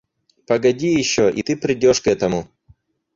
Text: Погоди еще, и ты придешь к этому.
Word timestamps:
Погоди 0.47 0.87
еще, 0.93 1.29
и 1.31 1.43
ты 1.43 1.55
придешь 1.55 2.01
к 2.01 2.07
этому. 2.07 2.47